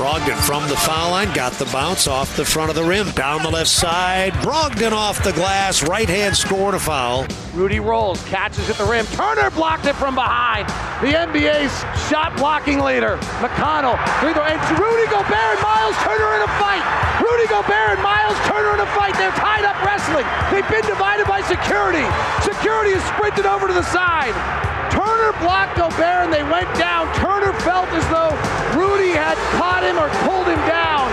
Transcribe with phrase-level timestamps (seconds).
[0.00, 3.42] Brogdon from the foul line, got the bounce off the front of the rim, down
[3.42, 4.32] the left side.
[4.40, 7.26] Brogdon off the glass, right hand scoring a foul.
[7.52, 9.04] Rudy rolls, catches at the rim.
[9.12, 10.64] Turner blocked it from behind.
[11.04, 14.00] The NBA's shot blocking leader, McConnell.
[14.24, 16.80] And Rudy Gobert and Miles Turner in a fight.
[17.20, 19.12] Rudy Gobert and Miles Turner in a fight.
[19.20, 20.24] They're tied up wrestling.
[20.48, 22.08] They've been divided by security.
[22.80, 24.32] Security is sprinted over to the side.
[24.90, 27.14] Turner blocked Gobert and they went down.
[27.16, 28.32] Turner felt as though
[28.72, 31.12] Rudy had caught him or pulled him down.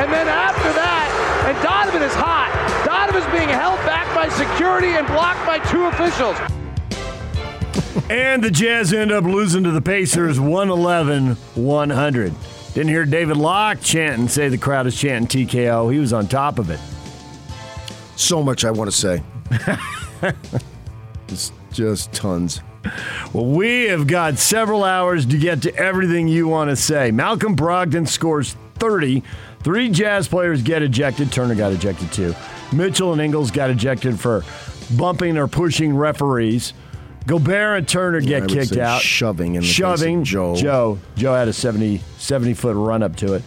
[0.00, 1.12] And then after that,
[1.46, 2.48] and Donovan is hot.
[2.86, 6.38] Donovan's being held back by security and blocked by two officials.
[8.08, 12.34] And the Jazz end up losing to the Pacers 111 100.
[12.72, 15.92] Didn't hear David Locke chanting, say the crowd is chanting TKO.
[15.92, 16.80] He was on top of it.
[18.16, 19.22] So much I want to say.
[21.32, 22.60] just, just tons.
[23.32, 27.10] Well, we have got several hours to get to everything you want to say.
[27.10, 29.22] Malcolm Brogdon scores 30.
[29.62, 31.32] Three Jazz players get ejected.
[31.32, 32.34] Turner got ejected too.
[32.72, 34.44] Mitchell and Ingles got ejected for
[34.96, 36.74] bumping or pushing referees.
[37.26, 39.00] Gobert and Turner get kicked out.
[39.00, 40.24] shoving in the face of shoving.
[40.24, 40.56] Joe.
[40.56, 40.98] Joe.
[41.16, 43.42] Joe had a 70, 70 foot run up to it.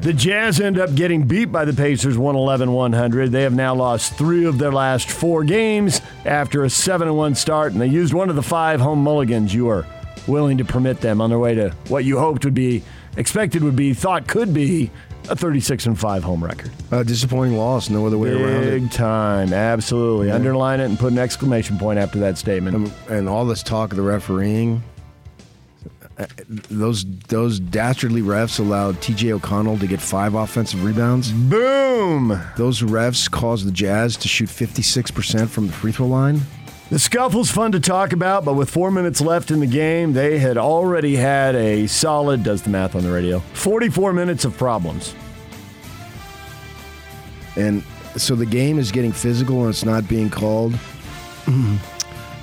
[0.00, 3.30] The Jazz end up getting beat by the Pacers 111 100.
[3.30, 7.72] They have now lost three of their last four games after a 7 1 start,
[7.72, 9.86] and they used one of the five home mulligans you are
[10.26, 12.82] willing to permit them on their way to what you hoped would be,
[13.16, 14.90] expected would be, thought could be
[15.28, 16.70] a 36 and 5 home record.
[16.90, 17.88] A disappointing loss.
[17.88, 18.80] No other way around it.
[18.80, 19.52] Big time.
[19.52, 20.30] Absolutely.
[20.30, 22.76] Underline it and put an exclamation point after that statement.
[22.76, 24.82] And, and all this talk of the refereeing.
[26.18, 26.26] Uh,
[26.70, 29.28] Those those dastardly refs allowed T.J.
[29.30, 31.32] McConnell to get five offensive rebounds.
[31.32, 32.38] Boom!
[32.56, 36.40] Those refs caused the Jazz to shoot 56% from the free throw line.
[36.90, 40.38] The scuffle's fun to talk about, but with four minutes left in the game, they
[40.38, 45.14] had already had a solid, does the math on the radio, 44 minutes of problems.
[47.56, 47.82] And
[48.16, 50.78] so the game is getting physical and it's not being called.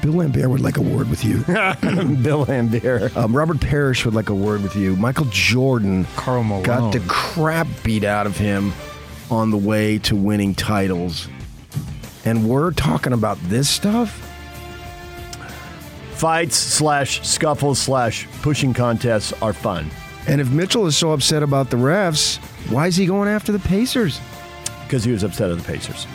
[0.01, 1.39] Bill Laimbeer would like a word with you.
[1.43, 3.15] Bill Laimbeer.
[3.17, 4.95] Um, Robert Parish would like a word with you.
[4.95, 6.63] Michael Jordan Karl Malone.
[6.63, 8.71] got the crap beat out of him
[9.29, 11.27] on the way to winning titles.
[12.25, 14.25] And we're talking about this stuff?
[16.13, 19.89] Fights slash scuffles slash pushing contests are fun
[20.27, 22.37] And if Mitchell is so upset about the refs,
[22.69, 24.19] why is he going after the Pacers?
[24.83, 26.07] because he was upset at the Pacers.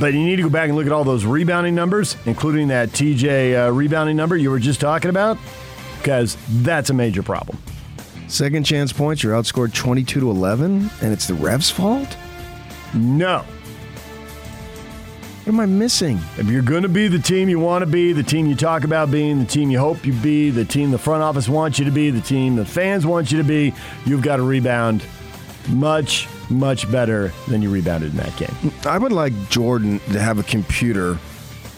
[0.00, 2.90] But you need to go back and look at all those rebounding numbers, including that
[2.90, 5.38] TJ uh, rebounding number you were just talking about,
[5.98, 7.58] because that's a major problem.
[8.28, 12.16] Second chance points, you're outscored 22 to 11, and it's the refs' fault?
[12.94, 13.44] No.
[15.44, 16.20] What am I missing?
[16.36, 18.84] If you're going to be the team you want to be, the team you talk
[18.84, 21.86] about being, the team you hope you be, the team the front office wants you
[21.86, 23.72] to be, the team the fans want you to be,
[24.04, 25.02] you've got to rebound
[25.70, 28.72] much, much better than you rebounded in that game.
[28.86, 31.18] I would like Jordan to have a computer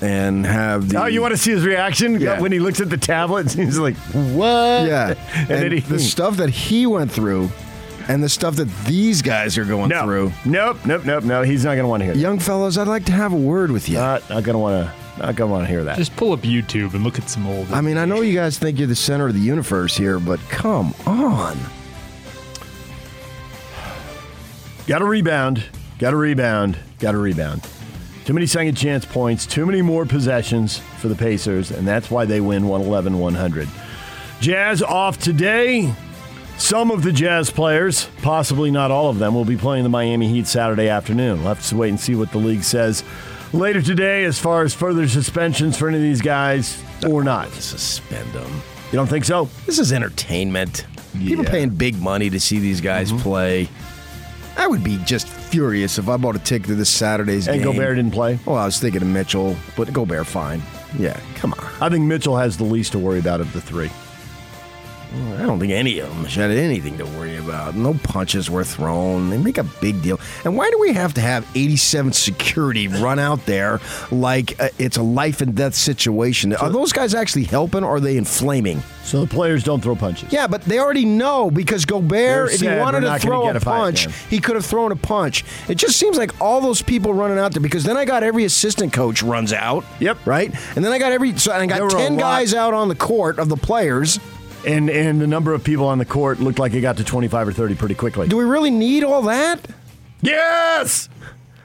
[0.01, 1.03] and have the.
[1.03, 2.41] Oh, you want to see his reaction Yeah.
[2.41, 3.53] when he looks at the tablet?
[3.53, 5.15] He's like, "What?" Yeah.
[5.35, 7.51] and, and then he, the stuff that he went through
[8.09, 10.33] and the stuff that these guys are going no, through.
[10.45, 11.43] nope, nope, nope, no.
[11.43, 12.15] He's not going to want to hear.
[12.15, 12.21] That.
[12.21, 13.97] Young fellows, I'd like to have a word with you.
[13.97, 15.01] Not, not going to want to.
[15.19, 15.99] Not going to want to hear that.
[15.99, 17.71] Just pull up YouTube and look at some old.
[17.73, 20.41] I mean, I know you guys think you're the center of the universe here, but
[20.49, 21.59] come on.
[24.91, 25.63] Got to rebound.
[26.01, 26.77] Got to rebound.
[26.99, 27.63] Got to rebound.
[28.25, 32.25] Too many second chance points, too many more possessions for the Pacers, and that's why
[32.25, 33.69] they win 111 100.
[34.41, 35.95] Jazz off today.
[36.59, 40.27] Some of the Jazz players, possibly not all of them, will be playing the Miami
[40.27, 41.39] Heat Saturday afternoon.
[41.39, 43.05] We'll have to wait and see what the league says
[43.53, 47.49] later today as far as further suspensions for any of these guys or not.
[47.53, 48.51] Suspend them.
[48.91, 49.49] You don't think so?
[49.67, 50.85] This is entertainment.
[51.17, 53.23] People paying big money to see these guys mm-hmm.
[53.23, 53.69] play.
[54.61, 57.67] I would be just furious if I bought a ticket to this Saturday's And game.
[57.67, 58.39] And Gobert didn't play?
[58.45, 60.61] Well, I was thinking of Mitchell, but Gobert fine.
[60.99, 61.67] Yeah, come on.
[61.81, 63.91] I think Mitchell has the least to worry about of the three.
[65.13, 67.75] I don't think any of them had anything to worry about.
[67.75, 69.31] No punches were thrown.
[69.31, 70.21] They make a big deal.
[70.45, 73.81] And why do we have to have 87 security run out there
[74.13, 76.55] like uh, it's a life and death situation?
[76.55, 78.83] Are those guys actually helping or are they inflaming?
[79.03, 80.33] So the players don't throw punches.
[80.33, 83.61] Yeah, but they already know because Gobert, They're if he wanted to throw a a
[83.61, 85.45] punch, he could have thrown a punch.
[85.69, 88.45] It just seems like all those people running out there because then I got every
[88.45, 89.85] assistant coach runs out.
[89.99, 90.27] Yep.
[90.27, 90.55] Right?
[90.77, 93.49] And then I got every so I got 10 guys out on the court of
[93.49, 94.21] the players.
[94.67, 97.49] And and the number of people on the court looked like it got to 25
[97.49, 98.29] or 30 pretty quickly.
[98.29, 99.61] Do we really need all that?
[100.23, 101.09] yes!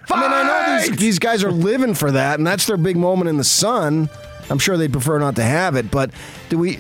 [0.10, 2.96] I mean, I know these, these guys are living for that, and that's their big
[2.96, 4.08] moment in the sun.
[4.50, 6.12] I'm sure they'd prefer not to have it, but
[6.50, 6.78] do we.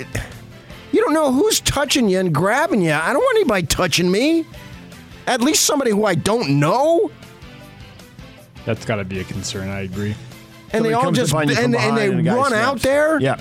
[0.92, 2.94] You don't know who's touching you and grabbing you.
[2.94, 4.46] I don't want anybody touching me.
[5.28, 7.12] At least somebody who I don't know.
[8.64, 9.70] That's got to be a concern.
[9.70, 10.12] I agree.
[10.12, 12.54] And Somebody they all just find you from and, and they and a guy run
[12.54, 13.20] out there.
[13.20, 13.40] Yeah.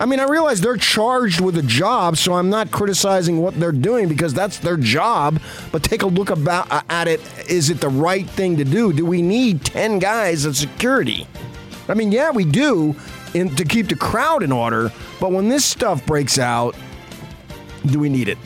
[0.00, 3.70] I mean, I realize they're charged with a job, so I'm not criticizing what they're
[3.70, 5.38] doing because that's their job.
[5.70, 7.20] But take a look about uh, at it.
[7.50, 8.94] Is it the right thing to do?
[8.94, 11.26] Do we need ten guys of security?
[11.86, 12.96] I mean, yeah, we do,
[13.34, 14.90] in, to keep the crowd in order.
[15.20, 16.74] But when this stuff breaks out,
[17.84, 18.38] do we need it?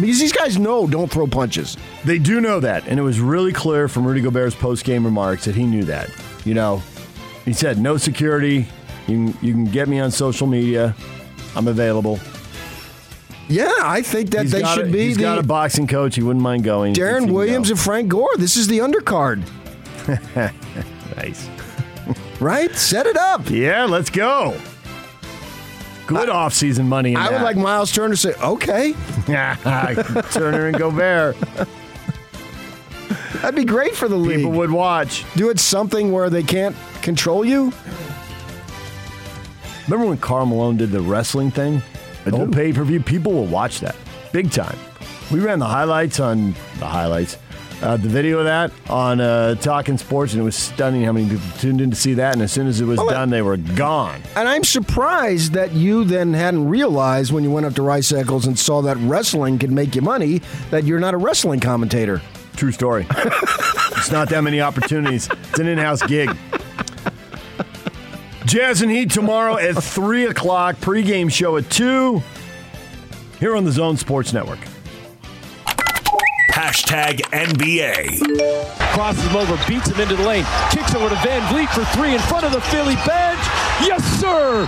[0.00, 1.76] Because these guys know don't throw punches.
[2.04, 5.54] They do know that, and it was really clear from Rudy Gobert's post-game remarks that
[5.54, 6.10] he knew that.
[6.44, 6.82] You know,
[7.44, 8.66] he said, "No security.
[9.06, 10.94] You can, you can get me on social media.
[11.54, 12.18] I'm available."
[13.48, 16.16] Yeah, I think that He's they should a, be He's the got a boxing coach.
[16.16, 16.94] He wouldn't mind going.
[16.94, 17.72] Deron Williams go.
[17.72, 18.28] and Frank Gore.
[18.36, 19.42] This is the undercard,
[21.16, 21.48] nice.
[22.40, 22.74] right?
[22.74, 23.48] Set it up.
[23.48, 24.56] Yeah, let's go.
[26.08, 27.12] Good off-season money.
[27.12, 28.92] In I would like Miles Turner to say, okay,
[29.26, 31.36] Turner and Gobert.
[33.34, 34.38] that'd be great for the league.
[34.38, 35.24] People would watch.
[35.34, 37.72] Do it something where they can't control you.
[39.88, 41.82] Remember when Karl Malone did the wrestling thing?
[42.24, 43.00] The whole pay per view?
[43.00, 43.94] People will watch that
[44.32, 44.76] big time.
[45.30, 47.36] We ran the highlights on the highlights,
[47.82, 51.28] uh, the video of that on uh, Talking Sports, and it was stunning how many
[51.28, 52.32] people tuned in to see that.
[52.32, 54.20] And as soon as it was Well, done, they were gone.
[54.34, 58.46] And I'm surprised that you then hadn't realized when you went up to Rice Eccles
[58.46, 62.20] and saw that wrestling could make you money that you're not a wrestling commentator.
[62.56, 63.06] True story.
[63.10, 65.28] it's not that many opportunities.
[65.50, 66.34] It's an in house gig.
[68.46, 70.76] Jazz and Heat tomorrow at 3 o'clock.
[70.76, 72.22] Pregame show at 2
[73.40, 74.60] here on the Zone Sports Network.
[76.52, 78.85] Hashtag NBA.
[78.96, 82.20] Crosses him over, beats him into the lane, kicks over to VanVleet for three in
[82.32, 83.44] front of the Philly bench.
[83.84, 84.64] Yes, sir!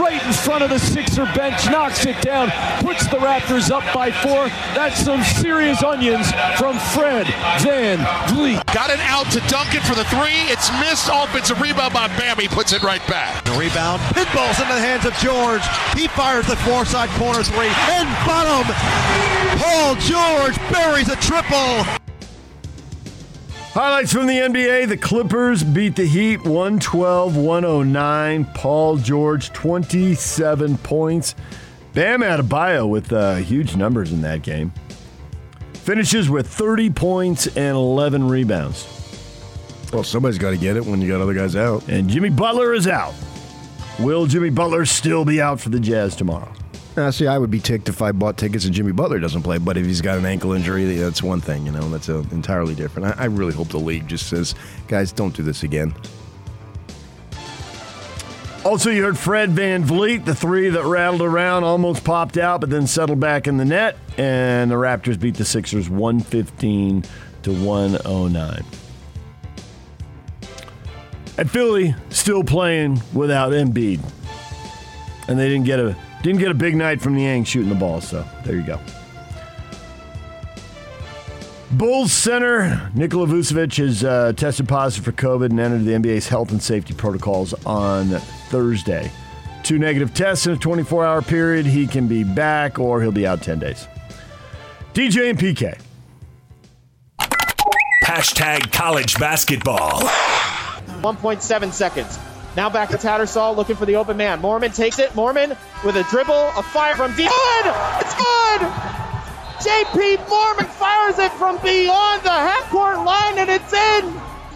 [0.00, 4.12] Right in front of the Sixer bench, knocks it down, puts the Raptors up by
[4.12, 4.46] four.
[4.78, 7.26] That's some serious onions from Fred
[7.58, 7.98] Van
[8.28, 8.64] Vliet.
[8.66, 10.46] Got it out to Duncan for the three.
[10.46, 11.10] It's missed.
[11.12, 12.38] Offensive rebound by Bam.
[12.38, 13.44] He puts it right back.
[13.44, 14.00] The rebound.
[14.14, 15.66] Pinballs into the hands of George.
[15.98, 17.72] He fires the far side corner three.
[17.90, 18.72] And bottom.
[19.58, 22.05] Paul George buries a triple.
[23.76, 28.44] Highlights from the NBA the Clippers beat the Heat 112 109.
[28.54, 31.34] Paul George, 27 points.
[31.92, 34.72] Bam Adebayo with uh, huge numbers in that game.
[35.74, 38.86] Finishes with 30 points and 11 rebounds.
[39.92, 41.86] Well, somebody's got to get it when you got other guys out.
[41.86, 43.12] And Jimmy Butler is out.
[43.98, 46.50] Will Jimmy Butler still be out for the Jazz tomorrow?
[46.96, 49.58] Now, see, I would be ticked if I bought tickets and Jimmy Butler doesn't play.
[49.58, 51.66] But if he's got an ankle injury, that's one thing.
[51.66, 53.18] You know, that's uh entirely different.
[53.18, 54.54] I, I really hope the league just says,
[54.88, 55.94] guys, don't do this again.
[58.64, 62.86] Also, you heard Fred VanVleet, the three that rattled around, almost popped out, but then
[62.86, 63.96] settled back in the net.
[64.16, 67.04] And the Raptors beat the Sixers 115
[67.42, 68.64] to 109.
[71.38, 74.00] And Philly, still playing without Embiid.
[75.28, 75.94] And they didn't get a
[76.26, 78.80] didn't get a big night from the Yanks shooting the ball, so there you go.
[81.70, 86.50] Bulls center Nikola Vucevic has uh, tested positive for COVID and entered the NBA's health
[86.50, 88.08] and safety protocols on
[88.48, 89.10] Thursday.
[89.62, 91.64] Two negative tests in a 24 hour period.
[91.64, 93.86] He can be back or he'll be out 10 days.
[94.94, 95.78] DJ and PK.
[98.04, 100.00] Hashtag college basketball.
[101.02, 102.18] 1.7 seconds.
[102.56, 104.40] Now back to Tattersall looking for the open man.
[104.40, 105.10] Moorman takes it.
[105.10, 105.50] Moorman
[105.84, 107.28] with a dribble, a fire from deep.
[107.28, 107.66] Good!
[108.00, 108.60] It's good!
[109.60, 114.04] JP Moorman fires it from beyond the half-court line and it's in!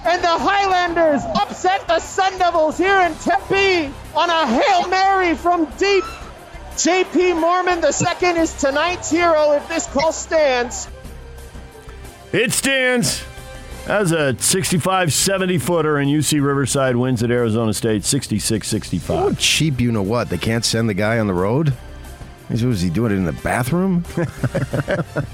[0.02, 5.66] And the Highlanders upset the Sun Devils here in Tempe on a Hail Mary from
[5.76, 6.04] deep.
[6.76, 10.88] JP Moorman, the second, is tonight's hero if this call stands.
[12.32, 13.22] It stands
[13.90, 19.38] as a 65 70 footer, and UC Riverside wins at Arizona State 66 Oh, 65.
[19.38, 20.30] cheap, you know what?
[20.30, 21.74] They can't send the guy on the road.
[22.48, 24.04] Is- Was he doing it in the bathroom?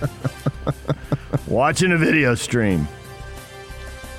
[1.47, 2.89] Watching a video stream.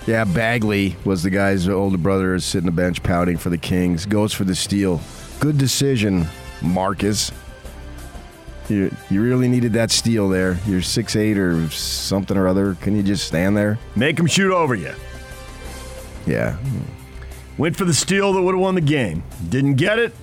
[0.06, 4.06] Yeah, Bagley was the guy's older brother, sitting the bench pouting for the Kings.
[4.06, 5.01] Goes for the steal.
[5.41, 6.25] Good decision,
[6.62, 7.32] Marcus.
[8.70, 10.60] You, you really needed that steal there.
[10.66, 12.76] You're six eight or something or other.
[12.76, 13.80] Can you just stand there?
[13.96, 14.94] Make him shoot over you.
[16.26, 16.58] Yeah.
[17.58, 19.24] Went for the steal that would have won the game.
[19.50, 20.14] Didn't get it,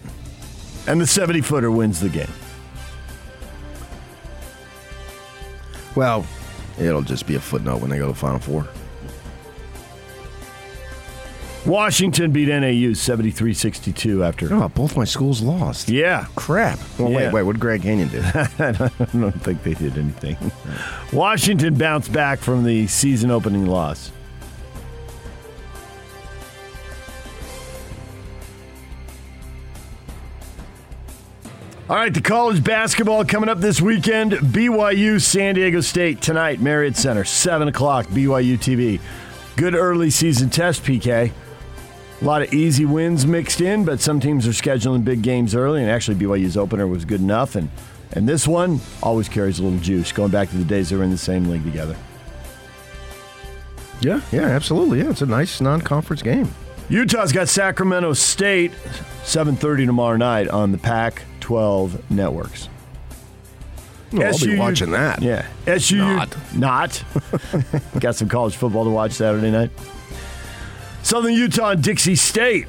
[0.87, 2.29] and the 70 footer wins the game.
[5.97, 6.27] Well,
[6.79, 8.69] it'll just be a footnote when they go to the Final Four.
[11.66, 14.52] Washington beat NAU 73 62 after.
[14.54, 15.88] Oh, both my schools lost.
[15.88, 16.26] Yeah.
[16.37, 16.78] Crap.
[16.99, 17.16] Well, Yeah.
[17.16, 17.42] wait, wait.
[17.44, 18.21] What did Greg Kenyon do?
[18.25, 20.37] I don't think they did anything.
[21.12, 24.11] Washington bounced back from the season opening loss.
[31.88, 34.33] All right, the college basketball coming up this weekend.
[34.33, 39.00] BYU San Diego State tonight, Marriott Center, 7 o'clock, BYU TV.
[39.56, 41.30] Good early season test, PK.
[42.21, 45.83] A lot of easy wins mixed in, but some teams are scheduling big games early,
[45.83, 47.54] and actually BYU's opener was good enough.
[47.56, 47.68] And,
[48.12, 51.02] and this one always carries a little juice, going back to the days they were
[51.04, 51.97] in the same league together.
[54.00, 55.00] yeah, yeah, absolutely.
[55.00, 56.49] Yeah, it's a nice non-conference game.
[56.88, 58.71] Utah's got Sacramento State,
[59.25, 62.68] 7.30 tomorrow night on the Pac-12 networks.
[64.12, 65.21] Well, I'll be watching that.
[65.23, 65.47] Yeah.
[65.66, 66.37] SU Not.
[66.54, 67.04] Not.
[67.99, 69.71] Got some college football to watch Saturday night.
[71.04, 72.66] Southern Utah and Dixie State.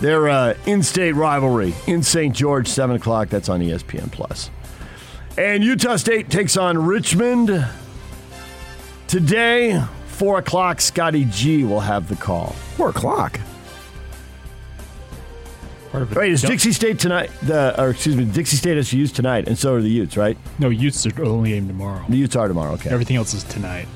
[0.00, 2.36] Their uh, in-state rivalry in St.
[2.36, 3.30] George, 7 o'clock.
[3.30, 4.12] That's on ESPN+.
[4.12, 4.50] Plus.
[5.38, 7.66] And Utah State takes on Richmond.
[9.08, 12.50] Today, 4 o'clock, Scotty G will have the call.
[12.76, 13.40] Four o'clock.
[15.90, 17.30] Part of a Wait, is Dixie State tonight?
[17.42, 20.36] The or excuse me, Dixie State has used tonight, and so are the Utes, right?
[20.58, 22.04] No, Utes are only game tomorrow.
[22.08, 22.72] The Utes are tomorrow.
[22.72, 22.90] Okay.
[22.90, 23.86] Everything else is tonight.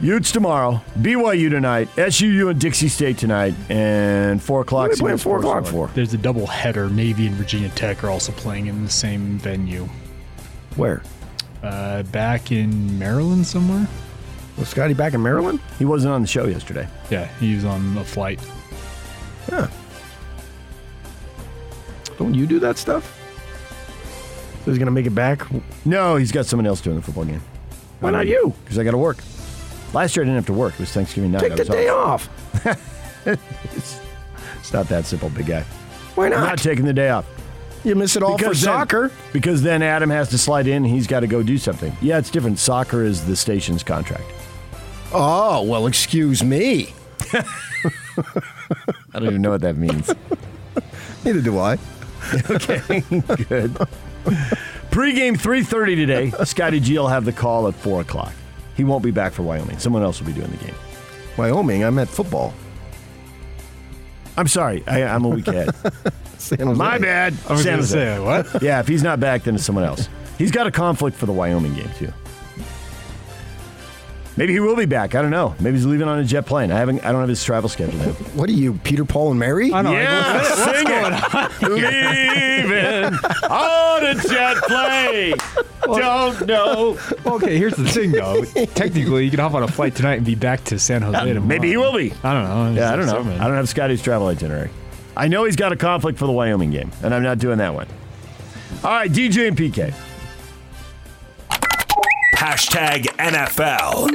[0.00, 4.88] Utes tomorrow, BYU tonight, SUU and Dixie State tonight, and four o'clock.
[4.88, 5.88] What are they playing four o'clock for?
[5.88, 6.88] There's a double header.
[6.88, 9.86] Navy and Virginia Tech are also playing in the same venue.
[10.76, 11.02] Where?
[11.62, 13.86] Uh, back in Maryland somewhere.
[14.56, 15.60] Was Scotty back in Maryland?
[15.78, 16.88] He wasn't on the show yesterday.
[17.10, 18.40] Yeah, he was on a flight.
[19.52, 19.68] Yeah.
[22.16, 23.18] Don't you do that stuff?
[24.64, 25.42] So he's gonna make it back.
[25.84, 27.42] No, he's got someone else doing the football game.
[28.00, 28.54] Why not you?
[28.64, 29.18] Because I got to work.
[29.92, 30.74] Last year I didn't have to work.
[30.74, 31.40] It was Thanksgiving night.
[31.40, 32.28] Take I the was day off.
[34.60, 35.62] It's not that simple, big guy.
[36.14, 36.38] Why not?
[36.38, 36.58] I'm not?
[36.58, 37.26] taking the day off.
[37.82, 39.10] you miss it all for then- soccer.
[39.32, 41.92] Because then Adam has to slide in and he's got to go do something.
[42.00, 42.58] Yeah, it's different.
[42.58, 44.24] Soccer is the station's contract.
[45.12, 46.94] Oh well, excuse me.
[47.32, 47.42] I
[49.14, 50.12] don't even know what that means.
[51.24, 51.78] Neither do I.
[52.50, 53.00] Okay,
[53.48, 53.76] good.
[54.90, 56.30] Pre-game 3.30 today.
[56.44, 58.32] Scotty G will have the call at 4 o'clock.
[58.80, 59.76] He won't be back for Wyoming.
[59.76, 60.74] Someone else will be doing the game.
[61.36, 61.84] Wyoming.
[61.84, 62.54] I'm at football.
[64.38, 64.82] I'm sorry.
[64.86, 65.74] I, I'm a week ahead.
[66.38, 66.78] San Jose.
[66.78, 67.34] My bad.
[67.46, 67.92] I was San Jose.
[67.92, 68.62] say, what?
[68.62, 70.08] Yeah, if he's not back, then it's someone else.
[70.38, 72.10] He's got a conflict for the Wyoming game, too.
[74.36, 75.14] Maybe he will be back.
[75.14, 75.54] I don't know.
[75.60, 76.70] Maybe he's leaving on a jet plane.
[76.70, 77.04] I haven't.
[77.04, 77.98] I don't have his travel schedule.
[77.98, 78.14] Yet.
[78.34, 79.72] What are you, Peter, Paul, and Mary?
[79.72, 79.98] I don't know.
[79.98, 81.62] Yeah, sing it.
[81.70, 83.18] Leaving
[83.50, 85.34] on a jet plane.
[85.84, 86.98] Don't know.
[87.26, 88.44] Okay, here's the thing, though.
[88.74, 91.46] Technically, you can hop on a flight tonight and be back to San Jose tomorrow.
[91.46, 92.12] Maybe he will be.
[92.22, 92.80] I don't know.
[92.80, 93.12] Yeah, I don't know.
[93.12, 93.40] Something.
[93.40, 94.70] I don't have Scotty's travel itinerary.
[95.16, 97.74] I know he's got a conflict for the Wyoming game, and I'm not doing that
[97.74, 97.88] one.
[98.84, 99.92] All right, DJ and PK.
[102.40, 104.08] Hashtag NFL.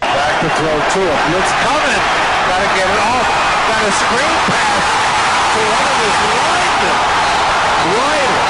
[0.00, 1.20] Back to throw to him.
[1.28, 2.02] Blitz coming.
[2.48, 3.28] Gotta get it off.
[3.68, 4.84] Got a screen pass
[5.52, 6.96] to one of his linemen.
[8.00, 8.40] Ryder.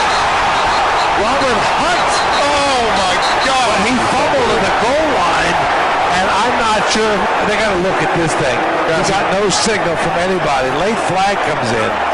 [1.26, 2.12] Robert Hunt.
[2.38, 3.74] Oh my God.
[3.82, 5.58] He fumbled at the goal line.
[6.14, 7.18] And I'm not sure.
[7.50, 8.58] They got to look at this thing.
[8.62, 10.70] He got no signal from anybody.
[10.78, 12.13] Late flag comes in.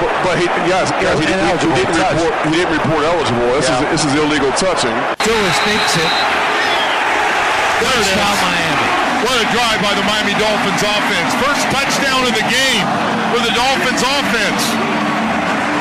[0.00, 3.46] But, but he, guys, guys he, didn't, he, didn't report, he didn't report eligible.
[3.52, 3.84] This, Yeah.
[3.92, 4.96] is, this is illegal touching.
[5.20, 6.10] Tua sneaks it.
[7.80, 8.88] Touchdown Miami.
[9.24, 11.30] What a drive by the Miami Dolphins offense.
[11.44, 12.84] First touchdown of the game
[13.32, 14.89] for the Dolphins offense.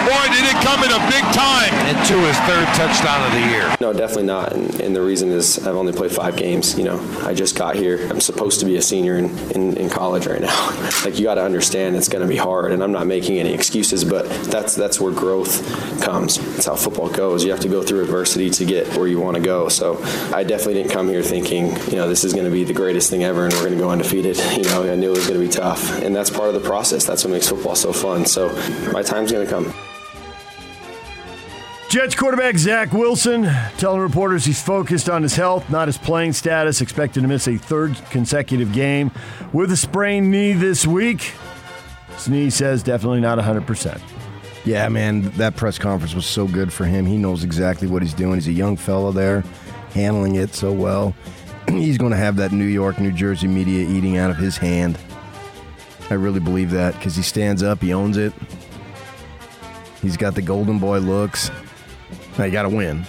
[0.09, 1.71] Boy, did it come at a big time.
[1.85, 3.75] And Tua's third touchdown of the year.
[3.79, 4.53] No, definitely not.
[4.53, 6.75] And, and the reason is I've only played five games.
[6.79, 8.07] You know, I just got here.
[8.09, 10.69] I'm supposed to be a senior in, in, in college right now.
[11.05, 13.53] like you got to understand it's going to be hard, and I'm not making any
[13.53, 15.63] excuses, but that's that's where growth
[16.01, 16.39] comes.
[16.55, 17.43] That's how football goes.
[17.43, 19.69] You have to go through adversity to get where you want to go.
[19.69, 20.01] So
[20.33, 23.11] I definitely didn't come here thinking, you know, this is going to be the greatest
[23.11, 24.37] thing ever, and we're going to go undefeated.
[24.59, 26.67] You know, I knew it was going to be tough, and that's part of the
[26.67, 27.05] process.
[27.05, 28.25] That's what makes football so fun.
[28.25, 28.49] So
[28.91, 29.71] my time's going to come.
[31.89, 36.81] Jets quarterback Zach Wilson telling reporters he's focused on his health, not his playing status,
[36.81, 39.09] expected to miss a third consecutive game
[39.53, 41.33] with a sprained knee this week.
[42.09, 43.99] His knee says definitely not 100%.
[44.65, 47.07] Yeah, man, that press conference was so good for him.
[47.07, 48.35] He knows exactly what he's doing.
[48.35, 49.43] He's a young fellow there,
[49.95, 51.15] handling it so well.
[51.69, 54.99] he's going to have that New York, New Jersey media eating out of his hand.
[56.11, 58.31] I really believe that because he stands up, he owns it.
[60.03, 61.49] He's got the golden boy looks.
[62.39, 63.05] Now you got to win.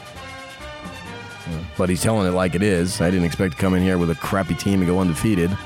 [1.78, 3.00] But he's telling it like it is.
[3.00, 5.56] I didn't expect to come in here with a crappy team and go undefeated.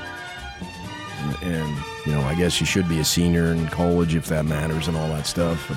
[1.41, 4.87] And, you know, I guess you should be a senior in college if that matters
[4.87, 5.67] and all that stuff.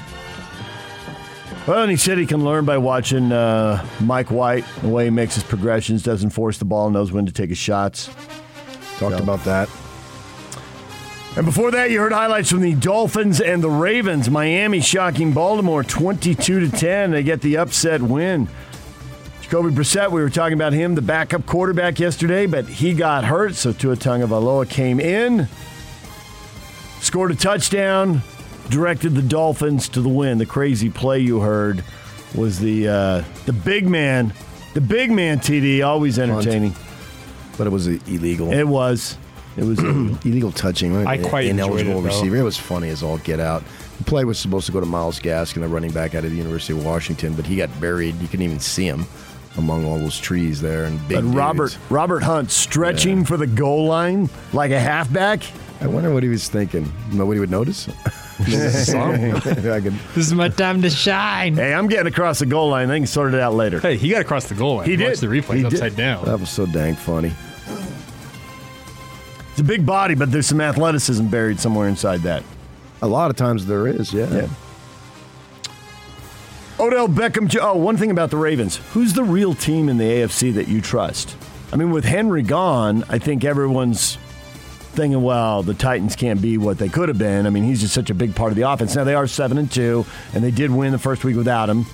[1.66, 5.10] Well, and he said he can learn by watching uh, Mike White, the way he
[5.10, 8.06] makes his progressions, doesn't force the ball, knows when to take his shots.
[8.98, 9.70] Talked So- about that.
[11.36, 14.28] And before that, you heard highlights from the Dolphins and the Ravens.
[14.28, 17.12] Miami shocking Baltimore 22 to 10.
[17.12, 18.48] They get the upset win.
[19.42, 23.54] Jacoby Brissett, we were talking about him, the backup quarterback yesterday, but he got hurt,
[23.54, 25.48] so Tua Tagovailoa came in,
[27.00, 28.20] scored a touchdown,
[28.68, 30.36] directed the Dolphins to the win.
[30.36, 31.82] The crazy play you heard
[32.34, 34.34] was the uh, the big man,
[34.74, 36.74] the big man TD, always entertaining.
[37.56, 38.52] But it was illegal.
[38.52, 39.16] It was.
[39.58, 40.14] It was illegal.
[40.14, 40.94] Uh, illegal touching.
[40.94, 41.06] right?
[41.06, 42.06] I quite enjoyed ineligible it, though.
[42.08, 42.36] receiver.
[42.36, 43.62] It was funny as all get out.
[43.98, 46.36] The play was supposed to go to Myles Gaskin, the running back out of the
[46.36, 48.14] University of Washington, but he got buried.
[48.20, 49.06] You couldn't even see him
[49.56, 51.16] among all those trees there and big.
[51.16, 51.90] But Robert dudes.
[51.90, 55.42] Robert Hunt stretching for the goal line like a halfback.
[55.80, 56.92] I wonder what he was thinking.
[57.12, 57.88] Nobody would notice.
[58.40, 61.56] I could, This is my time to shine.
[61.56, 62.86] Hey, I'm getting across the goal line.
[62.88, 63.80] They can sort it out later.
[63.80, 64.86] Hey, he got across the goal line.
[64.88, 65.20] He Watch did.
[65.20, 65.72] the replay He did.
[65.72, 66.24] upside down.
[66.24, 67.32] that was so dang funny.
[69.58, 72.44] It's a big body, but there's some athleticism buried somewhere inside that.
[73.02, 74.32] A lot of times there is, yeah.
[74.32, 74.48] Yeah.
[76.78, 77.52] Odell Beckham.
[77.60, 78.76] Oh, one thing about the Ravens.
[78.92, 81.34] Who's the real team in the AFC that you trust?
[81.72, 84.16] I mean, with Henry gone, I think everyone's
[84.92, 87.44] thinking, well, the Titans can't be what they could have been.
[87.44, 88.94] I mean, he's just such a big part of the offense.
[88.94, 91.84] Now they are seven and two, and they did win the first week without him,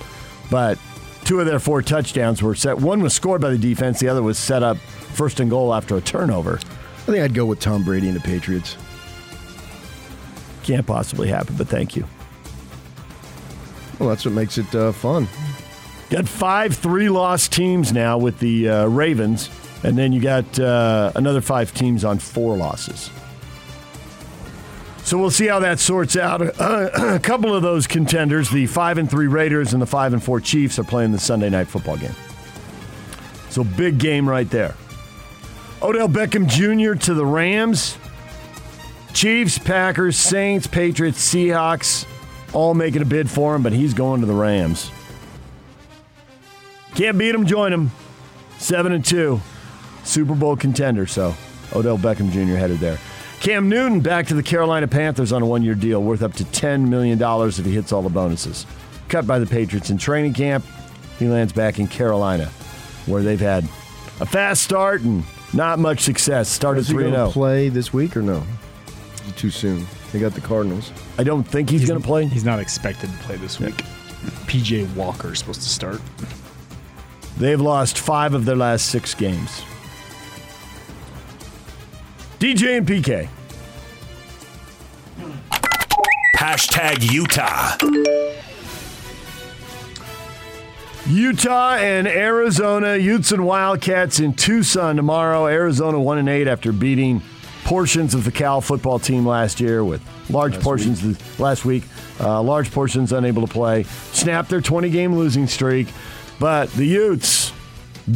[0.50, 0.78] but
[1.25, 2.76] two of their four touchdowns were set.
[2.76, 4.00] One was scored by the defense.
[4.00, 6.61] The other was set up first and goal after a turnover.
[7.04, 8.78] I think I'd go with Tom Brady and the Patriots.
[10.62, 12.06] Can't possibly happen, but thank you.
[13.99, 15.28] Well, that's what makes it uh, fun.
[16.08, 19.50] Got five three loss teams now with the uh, Ravens,
[19.82, 23.10] and then you got uh, another five teams on four losses.
[25.04, 26.40] So we'll see how that sorts out.
[26.58, 30.25] Uh, a couple of those contenders, the five and three Raiders and the five and
[30.25, 32.14] four Chiefs, are playing the Sunday night football game.
[33.50, 34.75] So big game right there.
[35.84, 36.99] Odell Beckham Jr.
[37.04, 37.99] to the Rams.
[39.12, 42.06] Chiefs, Packers, Saints, Patriots, Seahawks,
[42.54, 44.90] all making a bid for him, but he's going to the Rams.
[46.94, 47.90] Can't beat him, join him.
[48.56, 49.42] Seven and two,
[50.04, 51.06] Super Bowl contender.
[51.06, 51.34] So
[51.75, 52.56] Odell Beckham Jr.
[52.56, 52.99] headed there.
[53.40, 56.88] Cam Newton back to the Carolina Panthers on a one-year deal worth up to ten
[56.88, 58.64] million dollars if he hits all the bonuses.
[59.08, 60.64] Cut by the Patriots in training camp,
[61.18, 62.47] he lands back in Carolina,
[63.04, 63.64] where they've had
[64.20, 66.49] a fast start and not much success.
[66.49, 67.28] Started Is he three and going zero.
[67.28, 68.43] to play this week or no?
[69.36, 69.86] Too soon?
[70.12, 70.93] They got the Cardinals.
[71.19, 72.26] I don't think he's, going to play.
[72.26, 73.75] He's not expected to play this week.
[74.47, 76.00] PJ Walker is supposed to start.
[77.36, 79.62] They've lost five of their last six games.
[82.38, 83.28] DJ and PK.
[86.36, 87.76] Hashtag Utah.
[91.06, 95.47] Utah and Arizona, Utes and Wildcats in Tucson tomorrow.
[95.47, 97.21] Arizona one and eight after beating
[97.64, 101.84] portions of the Cal football team last year with large portions of the- last week.
[102.21, 103.84] Uh, large portions unable to play.
[104.12, 105.88] Snapped their 20 game losing streak,
[106.40, 107.52] but the Utes,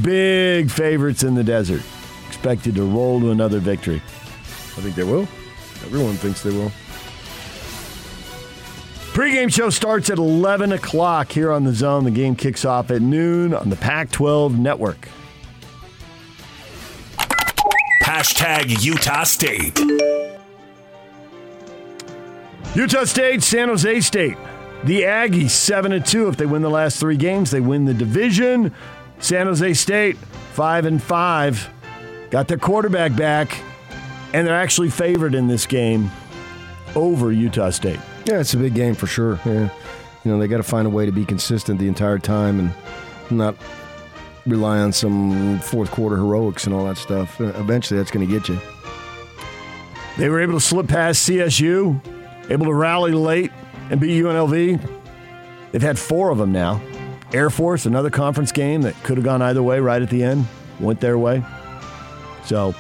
[0.03, 1.83] big favorites in the desert,
[2.29, 4.01] expected to roll to another victory.
[4.77, 5.29] I think they will.
[5.85, 6.73] Everyone thinks they will.
[9.19, 12.05] Pre-game show starts at 11 o'clock here on the zone.
[12.05, 15.09] The game kicks off at noon on the Pac 12 network.
[18.05, 19.77] Hashtag Utah State.
[22.77, 24.37] Utah State, San Jose State.
[24.85, 27.95] The Aggies 7 and 2 if they win the last 3 games, they win the
[27.95, 28.73] division.
[29.19, 31.71] San Jose State 5 and 5
[32.31, 33.61] got their quarterback back
[34.33, 36.09] and they're actually favored in this game
[36.95, 37.99] over Utah State.
[38.25, 39.41] Yeah, it's a big game for sure.
[39.45, 39.71] Yeah.
[40.25, 42.75] You know, they got to find a way to be consistent the entire time and
[43.31, 43.55] not
[44.47, 47.41] rely on some fourth quarter heroics and all that stuff.
[47.41, 48.59] Uh, Eventually, that's going to get you.
[50.17, 52.01] They were able to slip past CSU,
[52.51, 53.53] able to rally late
[53.91, 54.99] and beat UNLV.
[55.71, 56.81] They've had 4 of them now.
[57.33, 60.47] Air Force, another conference game that could have gone either way right at the end,
[60.81, 61.45] went their way.
[62.45, 62.75] So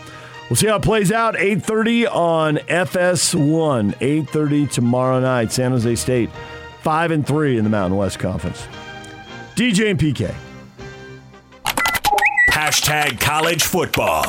[0.49, 1.35] we'll see how it plays out.
[1.35, 3.95] 8.30 on FS1.
[3.95, 5.53] 8.30 tomorrow night.
[5.53, 6.31] San Jose State,
[6.81, 8.67] 5 and 3 in the Mountain West Conference.
[9.55, 10.35] DJ and PK.
[12.51, 14.25] Hashtag college football.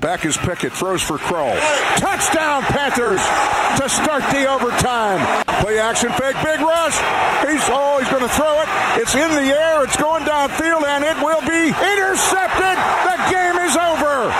[0.00, 1.54] Back is Pickett, throws for Crow.
[1.96, 3.20] Touchdown, Panthers
[3.76, 5.20] to start the overtime.
[5.60, 6.96] Play action fake, big rush.
[7.44, 8.68] He's oh, he's going to throw it.
[8.96, 9.84] It's in the air.
[9.84, 12.76] It's going downfield, and it will be intercepted.
[13.04, 14.32] The game is over.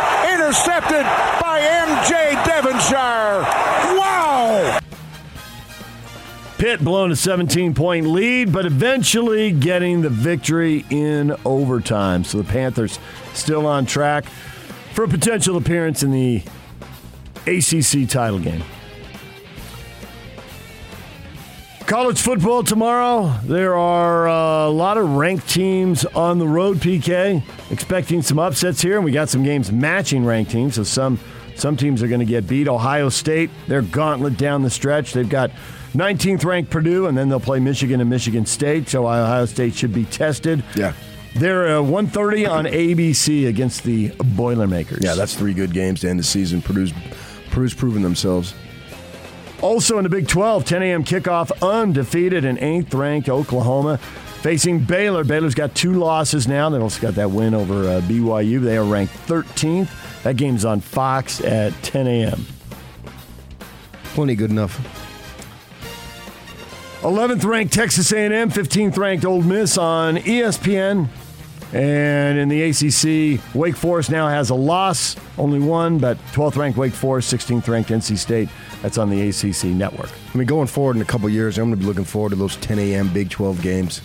[0.47, 1.03] Intercepted
[1.43, 3.43] by MJ Devonshire.
[3.99, 4.79] Wow.
[6.57, 12.23] Pitt blowing a 17 point lead, but eventually getting the victory in overtime.
[12.23, 13.01] So the Panthers
[13.35, 14.27] still on track
[14.95, 16.45] for a potential appearance in the
[17.49, 18.63] ACC title game.
[21.87, 23.33] College football tomorrow.
[23.45, 27.45] There are uh, a lot of ranked teams on the road, PK.
[27.71, 30.75] Expecting some upsets here, and we got some games matching ranked teams.
[30.75, 31.21] So some
[31.55, 32.67] some teams are going to get beat.
[32.67, 35.13] Ohio State, their gauntlet down the stretch.
[35.13, 35.53] They've got
[35.95, 38.89] 19th ranked Purdue, and then they'll play Michigan and Michigan State.
[38.89, 40.65] So Ohio State should be tested.
[40.75, 40.93] Yeah.
[41.37, 45.05] They're uh, 130 on ABC against the Boilermakers.
[45.05, 46.63] Yeah, that's three good games to end the season.
[46.63, 46.93] Purdue's,
[47.51, 48.55] Purdue's proven themselves.
[49.67, 51.03] Also in the Big 12, 10 a.m.
[51.03, 53.97] kickoff, undefeated and eighth ranked Oklahoma
[54.41, 55.25] facing Baylor.
[55.25, 56.71] Baylor's got two losses now.
[56.71, 58.63] They also got that win over uh, BYU.
[58.63, 60.23] They are ranked 13th.
[60.23, 62.47] That game's on Fox at 10 a.m.
[64.15, 64.79] Plenty good enough.
[67.03, 71.09] 11th ranked Texas A&M, 15th ranked Ole Miss on ESPN.
[71.73, 76.79] And in the ACC, Wake Forest now has a loss, only one, but 12th ranked
[76.79, 78.49] Wake Forest, 16th ranked NC State.
[78.83, 80.11] That's on the ACC network.
[80.33, 82.37] I mean, going forward in a couple years, I'm going to be looking forward to
[82.37, 83.13] those 10 a.m.
[83.13, 84.01] Big 12 games.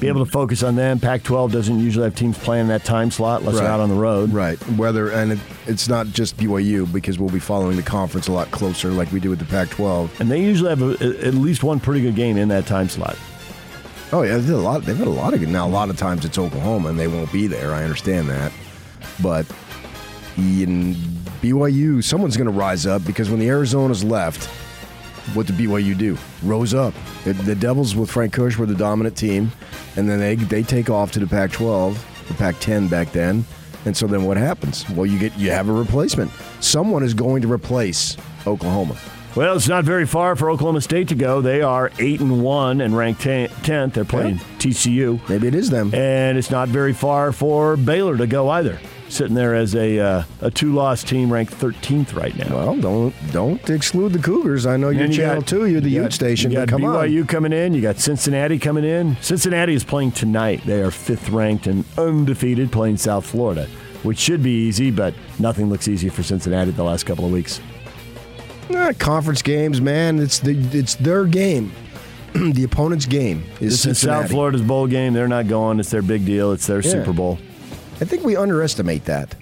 [0.00, 1.00] Be able to focus on them.
[1.00, 3.88] Pac 12 doesn't usually have teams playing in that time slot unless they're out on
[3.88, 4.32] the road.
[4.32, 4.56] Right.
[4.76, 8.48] Whether and it, it's not just BYU because we'll be following the conference a lot
[8.52, 10.20] closer, like we do with the Pac-12.
[10.20, 13.18] And they usually have a, at least one pretty good game in that time slot.
[14.10, 15.50] Oh yeah, they've, a lot, they've had a lot of good.
[15.50, 17.72] Now a lot of times it's Oklahoma and they won't be there.
[17.72, 18.52] I understand that,
[19.22, 19.46] but
[20.36, 20.94] in
[21.42, 24.46] BYU, someone's going to rise up because when the Arizona's left,
[25.34, 26.16] what did BYU do?
[26.42, 26.94] Rose up.
[27.24, 29.52] The, the Devils with Frank Kush were the dominant team,
[29.96, 33.44] and then they they take off to the Pac-12, the Pac-10 back then.
[33.84, 34.88] And so then what happens?
[34.90, 36.30] Well, you get you have a replacement.
[36.60, 38.16] Someone is going to replace
[38.46, 38.96] Oklahoma.
[39.38, 41.40] Well, it's not very far for Oklahoma State to go.
[41.40, 43.94] They are eight and one and ranked tenth.
[43.94, 44.42] They're playing Yeah.
[44.58, 45.20] TCU.
[45.28, 45.94] Maybe it is them.
[45.94, 48.80] And it's not very far for Baylor to go either.
[49.08, 52.52] Sitting there as a uh, a two loss team, ranked thirteenth right now.
[52.52, 54.66] Well, don't don't exclude the Cougars.
[54.66, 55.66] I know you're you Channel got- Two.
[55.66, 56.50] You're the you got- station.
[56.50, 56.96] You got come on.
[57.08, 57.74] BYU coming in.
[57.74, 59.16] You got Cincinnati coming in.
[59.20, 60.62] Cincinnati is playing tonight.
[60.66, 63.68] They are fifth ranked and undefeated, playing South Florida,
[64.02, 67.60] which should be easy, but nothing looks easy for Cincinnati the last couple of weeks.
[68.70, 70.18] Eh, conference games, man.
[70.18, 71.72] It's the it's their game.
[72.34, 74.22] the opponent's game is This is Cincinnati.
[74.24, 75.14] South Florida's bowl game.
[75.14, 75.80] They're not going.
[75.80, 76.52] It's their big deal.
[76.52, 76.90] It's their Yeah.
[76.90, 77.38] Super Bowl.
[78.00, 79.34] I think we underestimate that.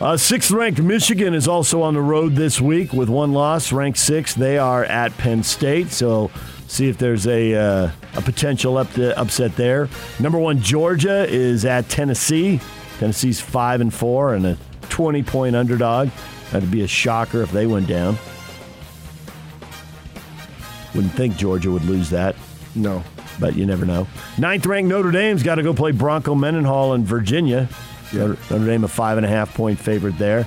[0.00, 3.70] Uh, sixth ranked Michigan is also on the road this week with one loss.
[3.72, 5.90] Ranked sixth, they are at Penn State.
[5.92, 6.30] So
[6.66, 9.88] see if there's a uh, a potential up upset there.
[10.18, 12.60] Number one Georgia is at Tennessee.
[12.98, 16.08] Tennessee's five and four and a 20 point underdog.
[16.54, 18.16] That'd be a shocker if they went down.
[20.94, 22.36] Wouldn't think Georgia would lose that.
[22.76, 23.02] No.
[23.40, 24.06] But you never know.
[24.38, 27.68] Ninth ranked Notre Dame's got to go play Bronco Mendenhall in Virginia.
[28.12, 30.46] Notre, Notre Dame a five and a half point favorite there.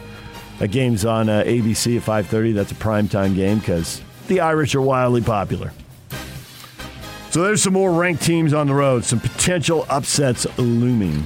[0.59, 2.53] That game's on uh, ABC at 5:30.
[2.53, 5.73] That's a primetime game because the Irish are wildly popular.
[7.31, 9.03] So there's some more ranked teams on the road.
[9.03, 11.25] Some potential upsets looming.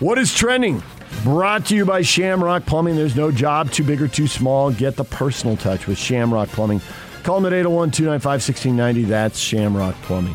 [0.00, 0.82] What is trending?
[1.22, 2.96] Brought to you by Shamrock Plumbing.
[2.96, 4.70] There's no job too big or too small.
[4.70, 6.80] Get the personal touch with Shamrock Plumbing.
[7.22, 9.04] Call them at 801 295 1690.
[9.04, 10.34] That's Shamrock Plumbing.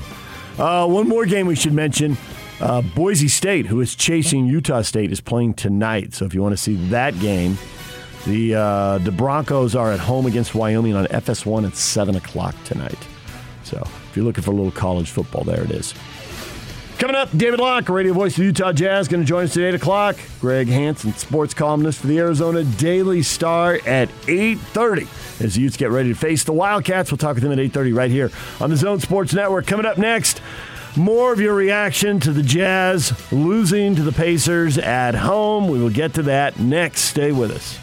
[0.57, 2.17] Uh, one more game we should mention.
[2.59, 6.13] Uh, Boise State, who is chasing Utah State, is playing tonight.
[6.13, 7.57] So if you want to see that game,
[8.25, 12.97] the uh, the Broncos are at home against Wyoming on FS1 at 7 o'clock tonight.
[13.63, 15.93] So if you're looking for a little college football, there it is.
[16.99, 19.75] Coming up, David Locke, radio voice of Utah Jazz, going to join us at 8
[19.75, 20.17] o'clock.
[20.41, 25.41] Greg Hansen, sports columnist for the Arizona Daily Star at 8.30.
[25.41, 27.95] As the Utes get ready to face the Wildcats, we'll talk with them at 8.30
[27.95, 29.65] right here on the Zone Sports Network.
[29.65, 30.41] Coming up next,
[30.97, 35.69] more of your reaction to the Jazz losing to the Pacers at home.
[35.69, 37.03] We will get to that next.
[37.03, 37.79] Stay with us.